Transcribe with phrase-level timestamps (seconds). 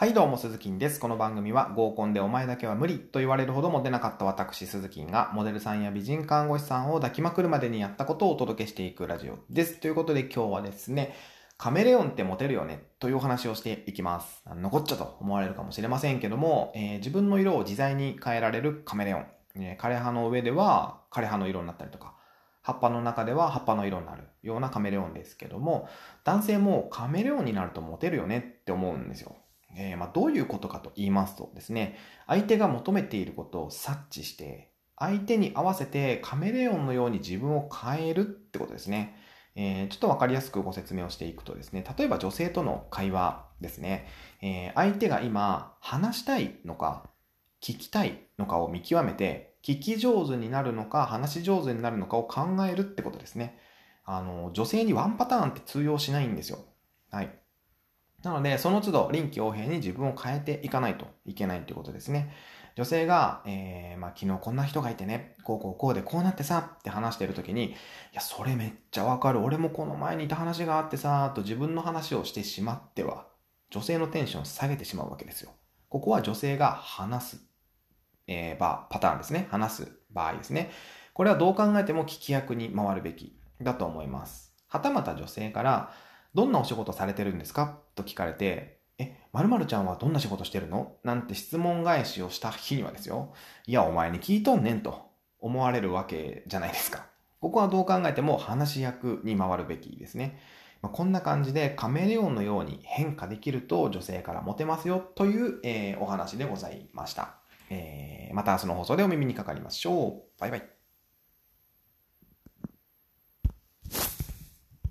[0.00, 0.98] はいどうも、鈴木です。
[0.98, 9.78] この番組は合コンでお前だけは無理と言われるほどモテなかった私、鈴木がモデルさんや美人看護師さんを抱きまくるまでにやったことをお届けしていくラジオです。
[9.78, 11.14] ということで今日はですね、
[11.58, 14.42] カメレオンってモテるよねというお話をしていきます。
[14.46, 19.26] 残っちゃと思われるかもしれませんけども、えー、自分の色を自在に変えられるカメレオン。
[19.56, 22.14] え、枯葉の上では枯葉の色になったりとか、
[22.62, 25.90] 葉っぱの中では葉っぱの色になるようなカメレオンですけども、
[26.24, 29.36] 男性もカメレオンになるとモテるよねって思うんですよ。
[29.76, 39.16] えー、まあ、どういうことかと言いますとですね、相手が求めていることを察知して、相手に合わせてカメレオンのように自分を変えるってことですね。
[39.56, 44.06] えー、ちょっとわかりやすくご説明をしていくとですね、例えば女性との会話ですね、
[44.42, 47.08] えー、相手が今話したいのか、
[47.60, 53.58] 聞きたいのかを見極めて、聞き上手になるのか、話し上手になるのかを考えるってことですね。
[54.04, 56.58] あの、女性にワンパターンって通用しないんですよ。
[57.10, 57.30] はい。
[58.22, 62.34] なので、その都度臨機応変に自分を変えていかないといけないということですね。
[62.76, 67.74] 女性が、えー、まあ、昨日こんな人がいてね、こうこうこうでこうなってさって話してる時に、い
[68.12, 69.40] や、それめっちゃわかる。
[69.40, 73.26] 俺もこの前にいた話があってさ、と自分の話をしてしまっては、
[73.70, 75.50] 女性のテンションを下げてしまうわけですよ。
[75.88, 77.46] ここは女性が話す、
[78.26, 79.48] えー、パターンですね。
[79.50, 80.70] 話す場合ですね。
[81.12, 84.54] これはどう考えても聞き役に回るべきだと思います。
[84.68, 85.92] はたまた女性から、
[86.34, 87.78] どんなお仕事されてるんですか？
[87.94, 90.96] と聞かれて、え、〇〇ちゃんはどんな仕事してるの？
[91.04, 93.32] なんて質問返しをした日にはですよ。
[93.66, 97.06] いや、お前に聞いとんねんと思われるわけじゃないですか。
[97.40, 100.38] ここはどう考えても話役に回るべきですね。
[100.82, 107.34] まあ、こんな感じでカメレオンのように変化できると女性からモテますよという、えー、お話でございました。
[107.70, 110.40] えー、また明日の放送でお耳にかかりましょう。
[110.40, 110.79] バイバイ。